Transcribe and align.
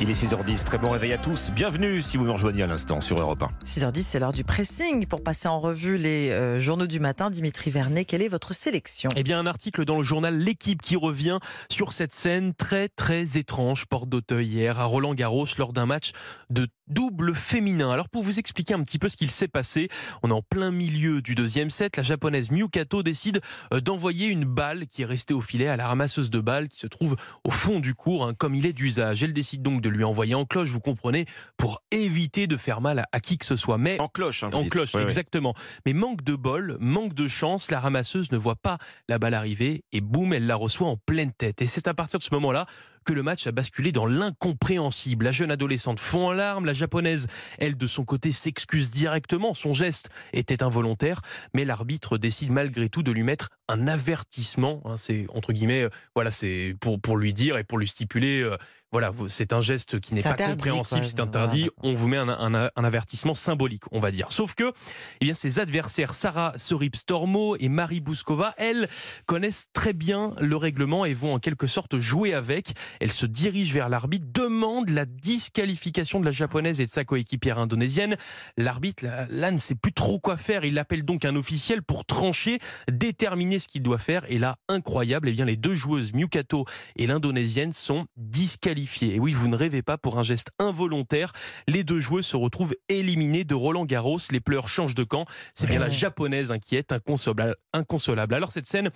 Il 0.00 0.10
est 0.10 0.14
6h10, 0.14 0.64
très 0.64 0.78
bon 0.78 0.90
réveil 0.90 1.12
à 1.12 1.18
tous. 1.18 1.50
Bienvenue 1.50 2.00
si 2.00 2.16
vous 2.16 2.24
nous 2.24 2.32
rejoignez 2.32 2.62
à 2.62 2.66
l'instant 2.66 3.00
sur 3.02 3.16
Europe 3.16 3.42
1. 3.42 3.48
6h10, 3.64 4.02
c'est 4.02 4.18
l'heure 4.18 4.32
du 4.32 4.44
pressing. 4.44 5.06
Pour 5.06 5.22
passer 5.22 5.46
en 5.46 5.60
revue 5.60 5.98
les 5.98 6.30
euh, 6.30 6.58
journaux 6.58 6.86
du 6.86 7.00
matin, 7.00 7.30
Dimitri 7.30 7.70
Vernet, 7.70 8.06
quelle 8.06 8.22
est 8.22 8.28
votre 8.28 8.54
sélection? 8.54 9.10
Eh 9.14 9.22
bien, 9.22 9.38
un 9.38 9.46
article 9.46 9.84
dans 9.84 9.98
le 9.98 10.02
journal 10.02 10.36
L'équipe 10.36 10.80
qui 10.80 10.96
revient 10.96 11.38
sur 11.70 11.92
cette 11.92 12.14
scène 12.14 12.54
très 12.54 12.88
très 12.88 13.36
étrange, 13.36 13.86
porte 13.86 14.08
d'Auteuil 14.08 14.46
hier 14.46 14.80
à 14.80 14.84
Roland 14.84 15.14
Garros 15.14 15.46
lors 15.58 15.72
d'un 15.72 15.86
match 15.86 16.12
de 16.48 16.66
double 16.88 17.34
féminin. 17.34 17.90
Alors 17.90 18.08
pour 18.08 18.22
vous 18.22 18.38
expliquer 18.38 18.74
un 18.74 18.82
petit 18.82 18.98
peu 18.98 19.08
ce 19.08 19.16
qu'il 19.16 19.30
s'est 19.30 19.48
passé, 19.48 19.88
on 20.22 20.30
est 20.30 20.34
en 20.34 20.42
plein 20.42 20.70
milieu 20.70 21.22
du 21.22 21.34
deuxième 21.34 21.70
set. 21.70 21.96
La 21.96 22.02
japonaise 22.02 22.50
Miyukato 22.50 23.02
décide 23.02 23.40
euh, 23.72 23.80
d'envoyer 23.80 24.26
une 24.28 24.44
balle 24.44 24.86
qui 24.86 25.02
est 25.02 25.06
restée 25.06 25.34
au 25.34 25.40
filet 25.40 25.68
à 25.68 25.76
la 25.76 25.86
ramasseuse 25.86 26.30
de 26.30 26.40
balles 26.40 26.68
qui 26.68 26.78
se 26.78 26.86
trouve 26.86 27.16
au 27.44 27.50
fond 27.50 27.80
du 27.80 27.94
cours, 27.94 28.26
hein, 28.26 28.34
comme 28.34 28.54
il 28.54 28.66
est 28.66 28.72
d'usage. 28.72 29.22
Elle 29.22 29.32
décide 29.32 29.62
donc 29.62 29.80
de 29.80 29.88
lui 29.88 30.04
envoyer 30.04 30.34
en 30.34 30.44
cloche, 30.44 30.68
vous 30.68 30.80
comprenez, 30.80 31.26
pour 31.56 31.82
éviter 31.90 32.46
de 32.46 32.56
faire 32.56 32.80
mal 32.80 33.06
à, 33.12 33.20
qui 33.20 33.38
que 33.38 33.46
ce 33.46 33.56
soit. 33.56 33.78
Mais 33.78 33.98
en 34.00 34.08
cloche, 34.08 34.44
hein, 34.44 34.50
en 34.52 34.68
cloche, 34.68 34.94
exactement. 34.94 35.54
Mais 35.86 35.92
manque 35.92 36.22
de 36.22 36.34
bol, 36.34 36.76
manque 36.80 37.14
de 37.14 37.28
chance, 37.28 37.70
la 37.70 37.80
ramasseuse 37.80 38.30
ne 38.32 38.36
voit 38.36 38.56
pas 38.56 38.78
la 39.08 39.18
balle 39.18 39.34
arriver 39.34 39.84
et 39.92 40.00
boum, 40.00 40.32
elle 40.32 40.46
la 40.46 40.56
reçoit 40.56 40.88
en 40.88 40.96
pleine 40.96 41.32
tête. 41.32 41.62
Et 41.62 41.66
c'est 41.66 41.88
à 41.88 41.94
partir 41.94 42.18
de 42.18 42.24
ce 42.24 42.34
moment-là 42.34 42.66
que 43.04 43.12
le 43.12 43.22
match 43.22 43.46
a 43.46 43.52
basculé 43.52 43.92
dans 43.92 44.06
l'incompréhensible. 44.06 45.24
La 45.24 45.32
jeune 45.32 45.50
adolescente 45.50 46.00
fond 46.00 46.28
en 46.28 46.32
larmes, 46.32 46.64
la 46.64 46.72
japonaise, 46.72 47.26
elle 47.58 47.76
de 47.76 47.86
son 47.86 48.04
côté, 48.04 48.32
s'excuse 48.32 48.90
directement, 48.90 49.54
son 49.54 49.74
geste 49.74 50.08
était 50.32 50.62
involontaire, 50.62 51.20
mais 51.52 51.64
l'arbitre 51.64 52.18
décide 52.18 52.50
malgré 52.50 52.88
tout 52.88 53.02
de 53.02 53.12
lui 53.12 53.22
mettre 53.22 53.50
un 53.68 53.88
avertissement. 53.88 54.82
Hein, 54.84 54.96
c'est 54.96 55.26
entre 55.34 55.52
guillemets, 55.52 55.82
euh, 55.82 55.90
voilà, 56.14 56.30
c'est 56.30 56.76
pour, 56.80 57.00
pour 57.00 57.16
lui 57.16 57.32
dire 57.32 57.58
et 57.58 57.64
pour 57.64 57.78
lui 57.78 57.88
stipuler. 57.88 58.40
Euh, 58.40 58.56
voilà, 58.94 59.10
c'est 59.26 59.52
un 59.52 59.60
geste 59.60 59.98
qui 59.98 60.14
n'est 60.14 60.22
pas 60.22 60.34
compréhensible, 60.34 61.04
c'est 61.04 61.18
interdit. 61.18 61.68
On 61.82 61.94
vous 61.94 62.06
met 62.06 62.16
un, 62.16 62.28
un, 62.28 62.84
avertissement 62.84 63.34
symbolique, 63.34 63.82
on 63.90 63.98
va 63.98 64.12
dire. 64.12 64.30
Sauf 64.30 64.54
que, 64.54 64.72
eh 65.20 65.24
bien, 65.24 65.34
ses 65.34 65.58
adversaires, 65.58 66.14
Sarah 66.14 66.52
Sorip-Stormo 66.56 67.56
et 67.58 67.68
Marie 67.68 68.00
Bouskova, 68.00 68.54
elles 68.56 68.88
connaissent 69.26 69.66
très 69.72 69.94
bien 69.94 70.36
le 70.38 70.54
règlement 70.54 71.04
et 71.04 71.12
vont 71.12 71.34
en 71.34 71.40
quelque 71.40 71.66
sorte 71.66 71.98
jouer 71.98 72.34
avec. 72.34 72.74
Elles 73.00 73.10
se 73.10 73.26
dirigent 73.26 73.74
vers 73.74 73.88
l'arbitre, 73.88 74.26
demandent 74.32 74.90
la 74.90 75.06
disqualification 75.06 76.20
de 76.20 76.24
la 76.24 76.30
japonaise 76.30 76.80
et 76.80 76.86
de 76.86 76.90
sa 76.92 77.04
coéquipière 77.04 77.58
indonésienne. 77.58 78.16
L'arbitre, 78.56 79.04
là, 79.28 79.50
ne 79.50 79.58
sait 79.58 79.74
plus 79.74 79.92
trop 79.92 80.20
quoi 80.20 80.36
faire. 80.36 80.64
Il 80.64 80.78
appelle 80.78 81.04
donc 81.04 81.24
un 81.24 81.34
officiel 81.34 81.82
pour 81.82 82.04
trancher, 82.04 82.60
déterminer 82.88 83.53
ce 83.58 83.68
qu'il 83.68 83.82
doit 83.82 83.98
faire. 83.98 84.24
Et 84.30 84.38
là, 84.38 84.56
incroyable, 84.68 85.28
eh 85.28 85.32
bien, 85.32 85.44
les 85.44 85.56
deux 85.56 85.74
joueuses, 85.74 86.12
Miyukato 86.12 86.64
et 86.96 87.06
l'indonésienne, 87.06 87.72
sont 87.72 88.06
disqualifiées 88.16 89.14
et 89.14 89.18
oui, 89.18 89.32
vous 89.32 89.48
ne 89.48 89.56
rêvez 89.56 89.82
pas 89.82 89.98
pour 89.98 90.18
un 90.18 90.22
geste 90.22 90.50
involontaire. 90.58 91.32
Les 91.68 91.84
deux 91.84 92.00
joueuses 92.00 92.26
se 92.26 92.36
retrouvent 92.36 92.74
éliminées 92.88 93.44
de 93.44 93.54
Roland 93.54 93.84
Garros. 93.84 94.18
Les 94.30 94.40
pleurs 94.40 94.68
changent 94.68 94.94
de 94.94 95.04
camp. 95.04 95.26
C'est 95.54 95.66
bien 95.66 95.78
la 95.78 95.90
japonaise 95.90 96.50
inquiète, 96.50 96.92
inconsolable, 96.92 97.56
inconsolable. 97.72 98.34
Alors 98.34 98.52
cette 98.52 98.66
scène, 98.66 98.90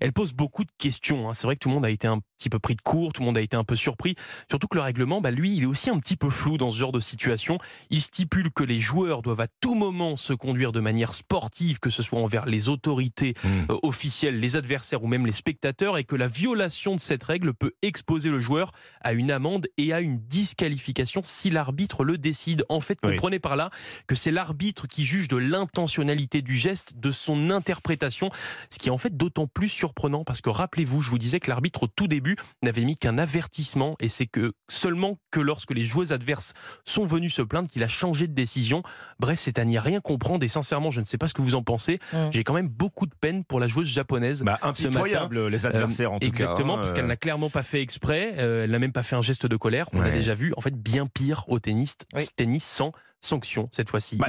elle 0.00 0.12
pose 0.12 0.32
beaucoup 0.32 0.64
de 0.64 0.70
questions. 0.78 1.28
Hein. 1.28 1.34
C'est 1.34 1.46
vrai 1.46 1.56
que 1.56 1.60
tout 1.60 1.68
le 1.68 1.74
monde 1.74 1.84
a 1.84 1.90
été 1.90 2.06
un 2.06 2.20
petit 2.38 2.48
peu 2.48 2.58
pris 2.58 2.76
de 2.76 2.80
court, 2.80 3.12
tout 3.12 3.22
le 3.22 3.26
monde 3.26 3.38
a 3.38 3.40
été 3.40 3.56
un 3.56 3.64
peu 3.64 3.76
surpris. 3.76 4.14
Surtout 4.48 4.68
que 4.68 4.76
le 4.76 4.82
règlement, 4.82 5.20
bah, 5.20 5.30
lui, 5.30 5.56
il 5.56 5.64
est 5.64 5.66
aussi 5.66 5.90
un 5.90 5.98
petit 5.98 6.16
peu 6.16 6.30
flou 6.30 6.56
dans 6.56 6.70
ce 6.70 6.76
genre 6.76 6.92
de 6.92 7.00
situation. 7.00 7.58
Il 7.90 8.00
stipule 8.00 8.50
que 8.52 8.62
les 8.62 8.80
joueurs 8.80 9.22
doivent 9.22 9.40
à 9.40 9.48
tout 9.60 9.74
moment 9.74 10.16
se 10.16 10.32
conduire 10.32 10.72
de 10.72 10.80
manière 10.80 11.14
sportive, 11.14 11.80
que 11.80 11.90
ce 11.90 12.02
soit 12.02 12.20
envers 12.20 12.46
les 12.46 12.68
autorités 12.68 13.34
mmh. 13.42 13.48
euh, 13.70 13.78
officielles, 13.98 14.38
les 14.38 14.54
adversaires 14.54 15.02
ou 15.02 15.08
même 15.08 15.26
les 15.26 15.32
spectateurs, 15.32 15.98
et 15.98 16.04
que 16.04 16.14
la 16.14 16.28
violation 16.28 16.94
de 16.94 17.00
cette 17.00 17.24
règle 17.24 17.52
peut 17.52 17.72
exposer 17.82 18.30
le 18.30 18.38
joueur 18.38 18.70
à 19.00 19.12
une 19.12 19.32
amende 19.32 19.66
et 19.76 19.92
à 19.92 20.00
une 20.00 20.20
disqualification 20.20 21.22
si 21.24 21.50
l'arbitre 21.50 22.04
le 22.04 22.16
décide. 22.16 22.64
En 22.68 22.80
fait, 22.80 23.00
comprenez 23.00 23.40
par 23.40 23.56
là 23.56 23.70
que 24.06 24.14
c'est 24.14 24.30
l'arbitre 24.30 24.86
qui 24.86 25.04
juge 25.04 25.26
de 25.26 25.36
l'intentionnalité 25.36 26.42
du 26.42 26.54
geste, 26.54 26.92
de 26.96 27.10
son 27.10 27.50
interprétation, 27.50 28.30
ce 28.70 28.78
qui 28.78 28.86
est 28.86 28.92
en 28.92 28.98
fait 28.98 29.16
d'autant 29.16 29.48
plus 29.48 29.68
surprenant 29.68 30.22
parce 30.22 30.40
que 30.42 30.50
rappelez-vous, 30.50 31.02
je 31.02 31.10
vous 31.10 31.18
disais 31.18 31.40
que 31.40 31.50
l'arbitre 31.50 31.82
au 31.82 31.86
tout 31.88 32.06
début 32.06 32.36
n'avait 32.62 32.84
mis 32.84 32.94
qu'un 32.94 33.18
avertissement 33.18 33.96
et 33.98 34.08
c'est 34.08 34.26
que 34.26 34.52
seulement 34.68 35.18
que 35.32 35.40
lorsque 35.40 35.72
les 35.72 35.84
joueuses 35.84 36.12
adverses 36.12 36.54
sont 36.84 37.04
venues 37.04 37.30
se 37.30 37.42
plaindre 37.42 37.68
qu'il 37.68 37.82
a 37.82 37.88
changé 37.88 38.28
de 38.28 38.32
décision. 38.32 38.84
Bref, 39.18 39.40
c'est 39.40 39.58
à 39.58 39.64
n'y 39.64 39.78
rien 39.78 40.00
comprendre 40.00 40.44
et 40.44 40.48
sincèrement, 40.48 40.92
je 40.92 41.00
ne 41.00 41.04
sais 41.04 41.18
pas 41.18 41.26
ce 41.26 41.34
que 41.34 41.42
vous 41.42 41.56
en 41.56 41.64
pensez. 41.64 41.98
Mm. 42.12 42.28
J'ai 42.30 42.44
quand 42.44 42.54
même 42.54 42.68
beaucoup 42.68 43.06
de 43.06 43.14
peine 43.20 43.44
pour 43.44 43.58
la 43.58 43.66
joueuse 43.66 43.87
japonaise. 43.88 44.42
Bah, 44.42 44.58
impitoyable, 44.62 45.48
les 45.48 45.66
adversaires 45.66 46.12
en 46.12 46.18
tout 46.18 46.26
exactement, 46.26 46.46
cas. 46.46 46.52
Exactement, 46.52 46.76
parce 46.78 46.92
qu'elle 46.92 47.04
euh. 47.04 47.08
n'a 47.08 47.16
clairement 47.16 47.50
pas 47.50 47.62
fait 47.62 47.82
exprès. 47.82 48.34
Euh, 48.38 48.64
elle 48.64 48.70
n'a 48.70 48.78
même 48.78 48.92
pas 48.92 49.02
fait 49.02 49.16
un 49.16 49.22
geste 49.22 49.46
de 49.46 49.56
colère. 49.56 49.88
On 49.92 50.00
a 50.00 50.10
déjà 50.10 50.34
vu, 50.34 50.52
en 50.56 50.60
fait, 50.60 50.74
bien 50.74 51.06
pire 51.06 51.44
au 51.48 51.58
tennis, 51.58 51.96
tennis 52.36 52.64
sans 52.64 52.92
sanction 53.20 53.68
cette 53.72 53.90
fois-ci. 53.90 54.16
Bah, 54.16 54.26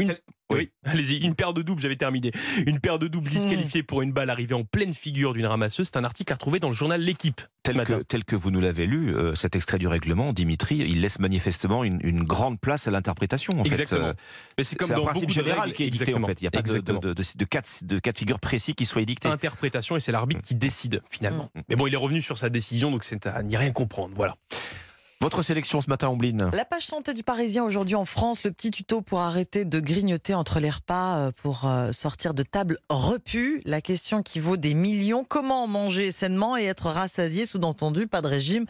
oui, 0.52 0.72
allez-y. 0.84 1.18
Une 1.18 1.36
paire 1.36 1.54
de 1.54 1.62
doubles, 1.62 1.82
j'avais 1.82 1.96
terminé. 1.96 2.32
Une 2.66 2.80
paire 2.80 3.00
de 3.00 3.08
doubles 3.08 3.30
disqualifiée 3.30 3.84
pour 3.84 4.02
une 4.02 4.12
balle 4.12 4.30
arrivée 4.30 4.56
en 4.56 4.64
pleine 4.64 4.94
figure 4.94 5.34
d'une 5.34 5.46
ramasseuse. 5.46 5.88
C'est 5.88 5.98
un 5.98 6.04
article 6.04 6.34
à 6.34 6.36
retrouver 6.36 6.60
dans 6.60 6.70
le 6.70 6.74
journal 6.74 7.00
L'équipe. 7.02 7.42
Tel 7.62 7.84
que, 7.84 8.02
tel 8.02 8.24
que 8.24 8.36
vous 8.36 8.52
nous 8.52 8.62
l'avez 8.62 8.88
lu, 8.88 9.16
euh, 9.16 9.36
cet 9.36 9.56
extrait 9.56 9.78
du 9.78 9.88
règlement, 9.88 10.34
Dimitri, 10.34 10.78
il 10.78 11.02
laisse 11.02 11.20
manifestement 11.20 11.84
une, 11.84 12.24
grande 12.24 12.60
place 12.60 12.88
à 12.88 12.92
l'interprétation. 12.92 13.64
Exactement. 13.64 14.08
Euh, 14.08 14.14
Mais 14.58 14.64
c'est 14.64 14.76
comme 14.76 14.92
un 14.92 15.02
principe 15.02 15.30
général 15.30 15.74
qui 15.74 15.84
est 15.84 15.90
dicté 15.90 16.14
en 16.16 16.26
fait. 16.26 16.42
Il 16.42 16.46
n'y 16.46 16.48
a 16.48 16.52
pas 16.52 16.62
de, 16.62 16.80
de, 16.80 17.14
de, 17.14 17.46
cas, 17.46 17.62
de, 17.84 18.00
cas 18.00 18.12
de 18.12 18.18
figure 18.18 18.40
précis 18.40 18.74
qui 18.74 18.86
soient 18.86 19.02
édictés. 19.02 19.28
Interprétation 19.28 19.98
et 19.98 20.00
c'est 20.00 20.12
l'arbitre 20.12 20.42
qui 20.42 20.56
décide 20.56 21.02
finalement. 21.10 21.52
Mm. 21.54 21.62
Mais 21.70 21.76
bon, 21.76 21.88
il 21.88 21.94
est 21.94 21.98
revenu 21.98 22.22
sur 22.22 22.38
sa 22.38 22.50
décision, 22.50 22.92
donc 22.92 23.04
c'est 23.04 23.28
à 23.28 23.44
n'y 23.44 23.58
rien 23.58 23.72
comprendre. 23.72 24.14
Voilà. 24.16 24.36
Votre 25.22 25.42
sélection 25.42 25.82
ce 25.82 25.90
matin, 25.90 26.08
Ombline 26.08 26.50
La 26.54 26.64
page 26.64 26.86
santé 26.86 27.14
du 27.14 27.24
Parisien 27.24 27.66
aujourd'hui 27.66 27.96
en 27.96 28.06
France, 28.06 28.46
le 28.46 28.52
petit 28.52 28.72
tuto 28.72 29.02
pour 29.02 29.20
arrêter 29.20 29.66
de 29.66 29.82
grignoter 29.82 30.34
entre 30.34 30.62
les 30.62 30.70
repas, 30.70 31.18
euh, 31.18 31.32
pour 31.34 31.66
euh, 31.66 31.92
sortir 31.92 32.34
de 32.34 32.42
table 32.42 32.78
repue. 32.88 33.62
La 33.66 33.82
question 33.82 34.24
qui 34.24 34.40
vaut 34.40 34.56
des 34.56 34.74
millions, 34.74 35.26
comment 35.26 35.68
manger 35.68 36.14
sainement 36.14 36.56
et 36.56 36.64
être 36.64 36.86
rassasié, 36.86 37.46
sous-entendu, 37.46 38.08
pas 38.08 38.22
de 38.22 38.28
régime 38.28 38.66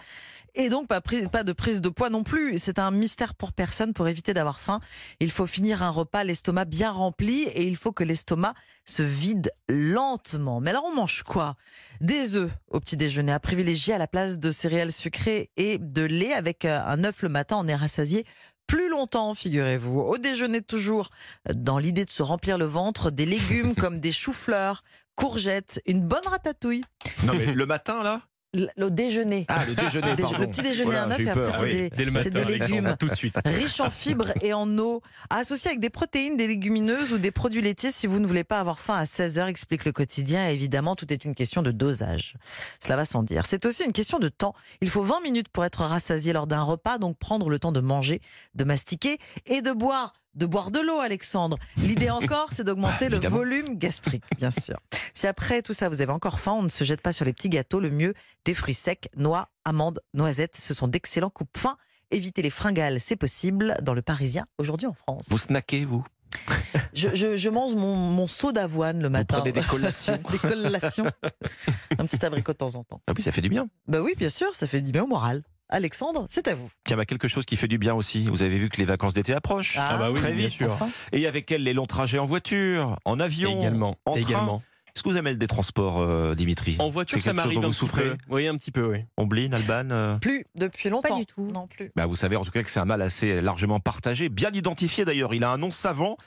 et 0.56 0.70
donc 0.70 0.88
pas, 0.88 1.02
pas 1.02 1.44
de 1.44 1.54
prise 1.54 1.82
de 1.82 1.90
poids 1.90 2.10
non 2.10 2.24
plus. 2.24 2.58
C'est 2.58 2.80
un 2.80 2.92
mystère 2.92 3.36
pour 3.36 3.54
personne 3.54 3.94
pour 3.94 4.08
éviter 4.08 4.34
d'avoir 4.34 4.62
faim. 4.62 4.80
Il 5.20 5.32
faut 5.32 5.46
finir 5.46 5.84
un 5.84 5.90
repas 5.90 6.24
l'estomac 6.24 6.66
bien 6.66 6.92
rempli 6.92 7.44
et 7.44 7.68
il 7.68 7.76
faut 7.76 7.92
que 7.92 8.04
l'estomac 8.04 8.54
se 8.86 9.04
vide 9.04 9.52
lentement. 9.68 10.60
Mais 10.60 10.72
alors 10.72 10.86
on 10.86 10.96
mange 10.96 11.24
quoi? 11.24 11.56
Des 12.02 12.36
œufs 12.36 12.52
au 12.70 12.80
petit 12.80 12.98
déjeuner 12.98 13.32
à 13.32 13.40
privilégier 13.40 13.94
à 13.94 13.98
la 13.98 14.08
place 14.08 14.40
de 14.40 14.52
céréales 14.52 14.92
sucrées 14.92 15.50
et 15.58 15.78
de 15.78 16.04
lait 16.04 16.34
avec 16.40 16.66
euh, 16.66 16.82
un 16.86 17.04
œuf 17.04 17.22
le 17.22 17.30
matin. 17.30 17.58
On 17.60 17.68
est 17.68 17.76
rassasié 17.76 18.26
plus 18.66 18.90
longtemps, 18.90 19.34
figurez-vous. 19.34 20.00
Au 20.00 20.18
déjeuner 20.18 20.62
toujours, 20.62 21.10
dans 21.54 21.80
l'idée 21.80 22.06
de 22.06 22.10
se 22.10 22.24
remplir 22.24 22.58
le 22.58 22.66
ventre, 22.66 23.12
des 23.12 23.26
légumes 23.26 23.76
comme 23.80 24.00
des 24.00 24.12
choux-fleurs, 24.12 24.84
courgettes, 25.16 25.82
une 25.86 26.02
bonne 26.02 26.26
ratatouille. 26.26 26.84
Non 27.24 27.34
mais 27.34 27.46
le 27.54 27.66
matin 27.66 28.04
là? 28.04 28.22
Le 28.54 28.90
déjeuner. 28.90 29.46
Ah, 29.48 29.64
le 29.66 29.76
déjeuner. 29.76 30.16
le 30.40 30.48
petit 30.48 30.62
déjeuner 30.62 30.96
à 30.96 31.08
œuf 31.08 31.20
et 31.20 31.30
après 31.30 31.52
c'est 31.52 32.30
des, 32.30 32.46
légumes 32.46 32.96
tout 33.00 33.08
de 33.08 33.16
suite. 33.16 33.36
riches 33.46 33.80
en 33.80 33.90
fibres 33.90 34.32
et 34.42 34.54
en 34.54 34.78
eau, 34.78 35.02
associés 35.30 35.70
avec 35.70 35.80
des 35.80 35.90
protéines, 35.90 36.38
des 36.38 36.48
légumineuses 36.48 37.14
ou 37.14 37.18
des 37.18 37.32
produits 37.32 37.62
laitiers 37.62 37.92
si 37.92 38.08
vous 38.08 38.20
ne 38.20 38.28
voulez 38.28 38.44
pas 38.44 38.60
avoir 38.60 38.80
faim 38.80 38.96
à 38.96 39.04
16h, 39.04 39.48
explique 39.48 39.86
le 39.86 39.92
quotidien. 39.92 40.50
Et 40.50 40.54
évidemment, 40.54 40.96
tout 40.96 41.12
est 41.14 41.26
une 41.26 41.36
question 41.36 41.62
de 41.62 41.72
dosage. 41.72 42.36
Cela 42.84 42.96
va 42.96 43.06
sans 43.06 43.24
dire. 43.24 43.46
C'est 43.46 43.66
aussi 43.66 43.84
une 43.84 43.94
question 43.94 44.20
de 44.20 44.30
temps. 44.30 44.56
Il 44.82 44.90
faut 44.90 45.04
20 45.04 45.22
minutes 45.22 45.50
pour 45.50 45.66
être 45.66 45.84
rassasié 45.84 46.34
lors 46.34 46.48
d'un 46.48 46.64
repas, 46.64 46.98
donc 46.98 47.18
prendre 47.18 47.50
le 47.50 47.60
temps 47.60 47.72
de 47.72 47.82
manger, 47.82 48.22
de 48.56 48.64
mastiquer 48.64 49.20
et 49.46 49.62
de 49.62 49.72
boire 49.72 50.14
de 50.36 50.46
boire 50.46 50.72
de 50.72 50.80
l'eau, 50.80 51.00
Alexandre. 51.00 51.58
L'idée 51.78 52.10
encore, 52.10 52.50
c'est 52.52 52.64
d'augmenter 52.64 53.10
le 53.10 53.20
volume 53.20 53.78
gastrique, 53.78 54.24
bien 54.38 54.52
sûr. 54.52 54.78
Si 55.14 55.28
après 55.28 55.62
tout 55.62 55.74
ça, 55.74 55.90
vous 55.90 56.02
avez 56.02 56.12
encore 56.12 56.40
faim, 56.40 56.54
on 56.54 56.64
ne 56.64 56.70
se 56.70 56.84
jette 56.84 57.02
pas 57.02 57.12
sur 57.12 57.26
les 57.26 57.34
petits 57.34 57.50
gâteaux. 57.50 57.80
Le 57.80 57.90
mieux, 57.90 58.14
des 58.46 58.54
fruits 58.54 58.74
secs, 58.74 59.10
noix, 59.16 59.50
amandes, 59.66 60.00
noisettes. 60.14 60.58
Ce 60.58 60.74
sont 60.74 60.88
d'excellents 60.88 61.30
coupes 61.30 61.58
fins. 61.58 61.78
Évitez 62.12 62.42
les 62.42 62.50
fringales, 62.50 63.00
c'est 63.00 63.16
possible, 63.16 63.78
dans 63.82 63.94
le 63.94 64.02
Parisien, 64.02 64.48
aujourd'hui 64.58 64.88
en 64.88 64.94
France. 64.94 65.28
Vous 65.30 65.38
snackez, 65.38 65.86
vous? 65.86 66.04
Je, 66.94 67.50
mange 67.50 67.76
mon, 67.76 68.28
seau 68.28 68.52
d'avoine 68.52 69.02
le 69.02 69.10
matin. 69.10 69.38
Vous 69.38 69.42
prenez 69.42 69.52
des 69.52 69.68
collations 69.68 70.20
Des 70.32 70.38
collations. 70.38 71.06
Un 71.98 72.06
petit 72.06 72.24
abricot 72.26 72.54
de 72.54 72.58
temps 72.58 72.76
en 72.76 72.84
temps. 72.84 73.02
Ah 73.08 73.14
oui, 73.16 73.24
ça 73.24 73.32
fait 73.32 73.42
du 73.42 73.50
bien. 73.50 73.68
Bah 73.88 74.02
oui, 74.02 74.14
bien 74.18 74.30
sûr, 74.30 74.54
ça 74.56 74.68
fait 74.68 74.82
du 74.82 74.92
bien 74.92 75.04
au 75.04 75.08
moral. 75.08 75.44
Alexandre, 75.70 76.26
c'est 76.30 76.48
à 76.48 76.56
vous. 76.56 76.70
Tiens, 76.84 76.98
bah, 76.98 77.06
quelque 77.06 77.28
chose 77.28 77.46
qui 77.46 77.56
fait 77.56 77.68
du 77.68 77.78
bien 77.78 77.94
aussi. 77.94 78.26
Vous 78.28 78.42
avez 78.42 78.58
vu 78.58 78.70
que 78.70 78.78
les 78.78 78.86
vacances 78.86 79.14
d'été 79.14 79.34
approchent. 79.34 79.78
Ah, 79.78 79.98
bah 79.98 80.10
oui, 80.10 80.16
très 80.16 80.34
vite. 80.34 80.58
Bien 80.58 80.68
sûr. 80.68 80.78
Et 81.12 81.28
avec 81.28 81.52
elles, 81.52 81.64
les 81.64 81.74
longs 81.74 81.86
trajets 81.86 82.18
en 82.18 82.26
voiture, 82.26 82.98
en 83.06 83.20
avion, 83.20 83.60
également, 83.60 83.96
en 84.06 84.14
train. 84.14 84.22
également. 84.22 84.64
Est-ce 84.96 85.04
que 85.04 85.10
vous 85.10 85.18
aimez 85.18 85.36
des 85.36 85.48
transports, 85.48 86.00
euh, 86.00 86.34
Dimitri 86.34 86.76
En 86.80 86.90
voiture, 86.90 87.22
ça 87.22 87.34
m'arrive 87.34 87.64
un 87.64 87.70
petit 87.70 87.88
peu. 87.88 88.18
Oui, 88.30 88.48
un 88.48 88.56
petit 88.58 88.72
peu, 88.72 88.86
oui. 88.86 89.06
Omblin, 89.18 89.54
Alban 89.54 89.92
euh 89.92 90.18
Plus, 90.18 90.44
depuis 90.56 90.90
longtemps. 90.90 91.10
Pas 91.10 91.20
du 91.20 91.28
tout. 91.28 91.52
Non 91.52 91.68
plus. 91.68 91.92
Bah, 91.96 92.08
vous 92.08 92.16
savez 92.16 92.36
en 92.36 92.44
tout 92.44 92.52
cas 92.52 92.64
que 92.64 92.70
c'est 92.70 92.80
un 92.80 92.86
mal 92.86 93.02
assez 93.04 93.40
largement 93.40 93.80
partagé, 93.80 94.30
bien 94.30 94.50
identifié 94.52 95.06
d'ailleurs. 95.06 95.34
Il 95.36 95.44
a 95.44 95.52
un 95.52 95.58
nom 95.58 95.70
savant 95.70 96.18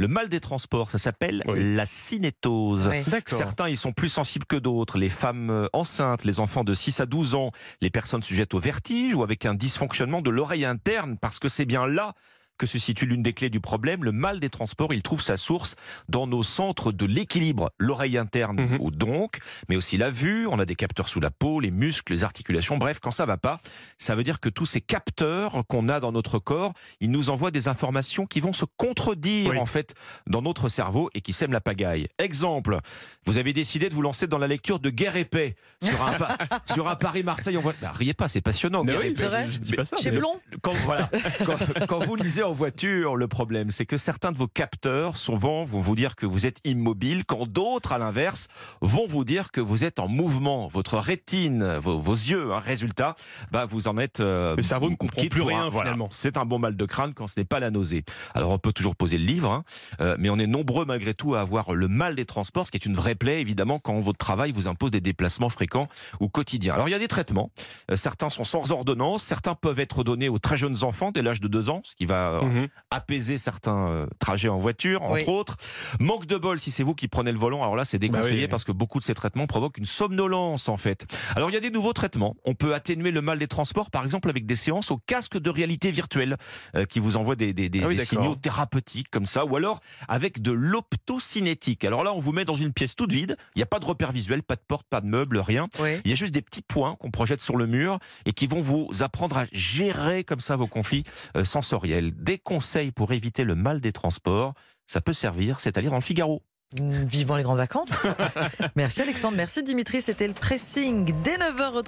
Le 0.00 0.06
mal 0.06 0.28
des 0.28 0.38
transports, 0.38 0.92
ça 0.92 0.98
s'appelle 0.98 1.42
Oui. 1.48 1.74
la 1.74 1.84
cinétose. 1.84 2.88
Oui. 2.88 3.02
Certains 3.26 3.68
y 3.68 3.76
sont 3.76 3.92
plus 3.92 4.08
sensibles 4.08 4.46
que 4.46 4.54
d'autres. 4.54 4.96
Les 4.96 5.10
femmes 5.10 5.50
euh, 5.50 5.66
enceintes, 5.72 6.24
les 6.24 6.38
enfants 6.38 6.62
de 6.62 6.72
6 6.72 7.00
à 7.00 7.06
12 7.06 7.34
ans, 7.34 7.50
les 7.80 7.90
personnes 7.90 8.22
sujettes 8.22 8.54
au 8.54 8.60
vertige 8.60 9.14
ou 9.16 9.24
avec 9.24 9.44
un 9.44 9.54
dysfonctionnement 9.54 10.22
de 10.22 10.30
l'oreille 10.30 10.64
interne, 10.64 11.18
parce 11.18 11.40
que 11.40 11.48
c'est 11.48 11.64
bien 11.66 11.86
là 11.86 12.14
que 12.58 12.66
se 12.66 12.78
situe 12.78 13.06
l'une 13.06 13.22
des 13.22 13.32
clés 13.32 13.50
du 13.50 13.60
problème. 13.60 14.04
Le 14.04 14.12
mal 14.12 14.40
des 14.40 14.50
transports, 14.50 14.92
il 14.92 15.02
trouve 15.02 15.22
sa 15.22 15.36
source 15.36 15.76
dans 16.08 16.26
nos 16.26 16.42
centres 16.42 16.92
de 16.92 17.06
l'équilibre. 17.06 17.70
L'oreille 17.78 18.18
interne, 18.18 18.60
Mhm. 18.60 18.76
ou 18.80 18.90
donc, 18.90 19.38
mais 19.68 19.76
aussi 19.76 19.96
la 19.96 20.10
vue. 20.10 20.46
On 20.48 20.58
a 20.58 20.64
des 20.66 20.74
capteurs 20.74 21.08
sous 21.08 21.20
la 21.20 21.30
peau, 21.30 21.60
les 21.60 21.70
muscles, 21.70 22.12
les 22.12 22.24
articulations. 22.24 22.76
Bref, 22.78 22.98
quand 23.00 23.10
ça 23.12 23.24
va 23.26 23.36
pas, 23.36 23.60
ça 23.98 24.14
veut 24.14 24.24
dire 24.24 24.40
que 24.40 24.48
tous 24.48 24.66
ces 24.66 24.80
capteurs 24.80 25.62
qu'on 25.68 25.88
a 25.88 26.00
dans 26.00 26.12
notre 26.12 26.38
corps, 26.38 26.72
ils 27.00 27.10
nous 27.10 27.30
envoient 27.30 27.50
des 27.50 27.68
informations 27.68 28.26
qui 28.26 28.40
vont 28.40 28.52
se 28.52 28.64
contredire, 28.76 29.50
Oui. 29.50 29.58
en 29.58 29.66
fait, 29.66 29.94
dans 30.26 30.42
notre 30.42 30.68
cerveau 30.68 31.10
et 31.14 31.20
qui 31.20 31.32
sèment 31.32 31.52
la 31.52 31.60
pagaille. 31.60 32.08
Exemple, 32.18 32.78
vous 33.26 33.38
avez 33.38 33.52
décidé 33.52 33.88
de 33.88 33.94
vous 33.94 34.02
lancer 34.02 34.26
dans 34.26 34.38
la 34.38 34.46
lecture 34.48 34.78
de 34.80 34.90
Guerre 34.90 35.16
et 35.16 35.24
Paix 35.24 35.54
sur 35.82 36.04
un, 36.04 36.12
pa- 36.14 36.36
sur 36.74 36.88
un 36.88 36.96
Paris-Marseille 36.96 37.56
en 37.56 37.60
voiture. 37.60 37.82
Bah, 37.82 37.92
riez 37.94 38.14
pas, 38.14 38.28
c'est 38.28 38.40
passionnant. 38.40 38.82
Mais 38.84 38.92
Guerre 38.92 39.00
oui, 39.02 39.06
et 39.06 39.10
Paix. 39.10 39.16
c'est 39.22 39.26
vrai. 39.28 39.46
je 39.50 39.58
dis 39.58 39.72
pas 39.72 39.84
ça, 39.84 39.96
Chez 39.96 40.10
mais- 40.10 40.18
Blond 40.18 40.40
Quand, 40.62 40.72
voilà, 40.84 41.08
quand, 41.46 41.86
quand 41.86 42.04
vous 42.04 42.16
lisez 42.16 42.42
en 42.48 42.52
voiture, 42.52 43.14
le 43.16 43.28
problème, 43.28 43.70
c'est 43.70 43.84
que 43.86 43.96
certains 43.98 44.32
de 44.32 44.38
vos 44.38 44.48
capteurs 44.48 45.16
souvent 45.16 45.64
vont 45.64 45.80
vous 45.80 45.94
dire 45.94 46.16
que 46.16 46.24
vous 46.26 46.46
êtes 46.46 46.58
immobile, 46.64 47.24
quand 47.26 47.46
d'autres, 47.46 47.92
à 47.92 47.98
l'inverse, 47.98 48.48
vont 48.80 49.06
vous 49.06 49.24
dire 49.24 49.50
que 49.50 49.60
vous 49.60 49.84
êtes 49.84 49.98
en 50.00 50.08
mouvement. 50.08 50.66
Votre 50.68 50.96
rétine, 50.98 51.76
vos, 51.76 51.98
vos 51.98 52.14
yeux, 52.14 52.52
hein, 52.52 52.60
résultat, 52.60 53.16
bah, 53.52 53.66
vous 53.66 53.86
en 53.86 53.98
êtes. 53.98 54.20
euh, 54.20 54.56
Le 54.56 54.62
cerveau 54.62 54.88
ne 54.90 54.96
comprend 54.96 55.22
plus 55.26 55.42
rien, 55.42 55.68
voilà. 55.68 55.86
finalement. 55.90 56.08
C'est 56.10 56.36
un 56.38 56.46
bon 56.46 56.58
mal 56.58 56.76
de 56.76 56.86
crâne 56.86 57.12
quand 57.14 57.26
ce 57.26 57.34
n'est 57.38 57.44
pas 57.44 57.60
la 57.60 57.70
nausée. 57.70 58.04
Alors 58.34 58.50
on 58.50 58.58
peut 58.58 58.72
toujours 58.72 58.96
poser 58.96 59.18
le 59.18 59.24
livre, 59.24 59.50
hein, 59.50 59.64
euh, 60.00 60.16
mais 60.18 60.30
on 60.30 60.38
est 60.38 60.46
nombreux 60.46 60.86
malgré 60.86 61.12
tout 61.14 61.34
à 61.34 61.40
avoir 61.40 61.74
le 61.74 61.86
mal 61.88 62.14
des 62.14 62.24
transports, 62.24 62.66
ce 62.66 62.70
qui 62.70 62.78
est 62.78 62.86
une 62.86 62.96
vraie 62.96 63.14
plaie 63.14 63.40
évidemment 63.40 63.78
quand 63.78 64.00
votre 64.00 64.18
travail 64.18 64.52
vous 64.52 64.68
impose 64.68 64.90
des 64.90 65.00
déplacements 65.02 65.50
fréquents 65.50 65.86
ou 66.20 66.28
quotidiens. 66.28 66.74
Alors 66.74 66.88
il 66.88 66.92
y 66.92 66.94
a 66.94 66.98
des 66.98 67.08
traitements. 67.08 67.50
Euh, 67.90 67.96
certains 67.96 68.30
sont 68.30 68.44
sans 68.44 68.70
ordonnance, 68.70 69.22
certains 69.22 69.54
peuvent 69.54 69.80
être 69.80 70.02
donnés 70.02 70.28
aux 70.30 70.38
très 70.38 70.56
jeunes 70.56 70.82
enfants 70.82 71.10
dès 71.12 71.22
l'âge 71.22 71.40
de 71.40 71.48
2 71.48 71.68
ans, 71.70 71.82
ce 71.84 71.94
qui 71.94 72.06
va 72.06 72.37
euh, 72.42 72.46
Mhm. 72.62 72.68
apaiser 72.90 73.38
certains 73.38 73.88
euh, 73.88 74.06
trajets 74.18 74.48
en 74.48 74.58
voiture, 74.58 75.02
entre 75.02 75.14
Oui. 75.28 75.34
autres. 75.34 75.56
Manque 76.00 76.26
de 76.26 76.36
bol 76.36 76.58
si 76.58 76.70
c'est 76.70 76.82
vous 76.82 76.94
qui 76.94 77.08
prenez 77.08 77.32
le 77.32 77.38
volant. 77.38 77.62
Alors 77.62 77.76
là, 77.76 77.84
c'est 77.84 77.98
déconseillé 77.98 78.36
Bah 78.36 78.42
oui. 78.42 78.48
parce 78.48 78.64
que 78.64 78.72
beaucoup 78.72 78.98
de 78.98 79.04
ces 79.04 79.14
traitements 79.14 79.46
provoquent 79.46 79.78
une 79.78 79.84
somnolence 79.86 80.68
en 80.68 80.76
fait. 80.76 81.06
Alors 81.36 81.50
il 81.50 81.54
y 81.54 81.56
a 81.56 81.60
des 81.60 81.70
nouveaux 81.70 81.92
traitements. 81.92 82.36
On 82.44 82.54
peut 82.54 82.74
atténuer 82.74 83.10
le 83.10 83.20
mal 83.22 83.38
des 83.38 83.48
transports, 83.48 83.90
par 83.90 84.04
exemple 84.04 84.28
avec 84.30 84.46
des 84.46 84.56
séances 84.56 84.90
au 84.90 84.98
casque 85.06 85.38
de 85.38 85.50
réalité 85.50 85.90
virtuelle 85.90 86.36
euh, 86.74 86.84
qui 86.84 86.98
vous 87.00 87.16
envoie 87.16 87.36
des, 87.36 87.52
des, 87.52 87.68
des- 87.68 87.82
Ah 87.82 87.88
oui, 87.88 87.94
des 87.96 88.02
d'accord. 88.02 88.22
signaux 88.22 88.34
thérapeutiques 88.36 89.10
comme 89.10 89.26
ça, 89.26 89.44
ou 89.44 89.56
alors 89.56 89.80
avec 90.08 90.40
de 90.42 90.52
l'optocinétique. 90.52 91.84
Alors 91.84 92.04
là, 92.04 92.12
on 92.12 92.20
vous 92.20 92.32
met 92.32 92.44
dans 92.44 92.54
une 92.54 92.72
pièce 92.72 92.94
toute 92.96 93.12
vide. 93.12 93.36
Il 93.54 93.58
n'y 93.58 93.62
a 93.62 93.66
pas 93.66 93.78
de 93.78 93.84
repère 93.84 94.12
visuel, 94.12 94.42
pas 94.42 94.56
de 94.56 94.62
porte, 94.66 94.86
pas 94.88 95.00
de 95.00 95.06
meuble, 95.06 95.38
rien. 95.38 95.68
Il 96.04 96.10
y 96.10 96.12
a 96.12 96.16
juste 96.16 96.34
des 96.34 96.42
petits 96.42 96.62
points 96.62 96.96
qu'on 96.96 97.10
projette 97.10 97.40
sur 97.40 97.56
le 97.56 97.66
mur 97.66 97.98
et 98.26 98.32
qui 98.32 98.46
vont 98.46 98.60
vous 98.60 98.88
apprendre 99.00 99.38
à 99.38 99.44
gérer 99.52 100.24
comme 100.24 100.40
ça 100.40 100.56
vos 100.56 100.66
conflits 100.66 101.04
sensoriels. 101.44 102.12
Des 102.28 102.36
conseils 102.36 102.92
pour 102.92 103.14
éviter 103.14 103.42
le 103.42 103.54
mal 103.54 103.80
des 103.80 103.90
transports, 103.90 104.52
ça 104.86 105.00
peut 105.00 105.14
servir, 105.14 105.60
c'est 105.60 105.78
à 105.78 105.80
dire 105.80 105.90
dans 105.90 105.96
le 105.96 106.02
Figaro. 106.02 106.42
Vivement 106.78 107.36
les 107.36 107.42
grandes 107.42 107.56
vacances. 107.56 108.06
merci 108.76 109.00
Alexandre, 109.00 109.38
merci 109.38 109.62
Dimitri. 109.62 110.02
C'était 110.02 110.28
le 110.28 110.34
pressing 110.34 111.10
dès 111.22 111.38
9h. 111.38 111.78